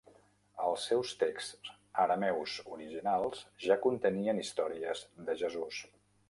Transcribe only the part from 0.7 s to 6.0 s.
seus texts arameus originals ja contenien històries de Jesús.